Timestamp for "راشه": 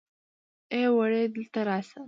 1.67-1.99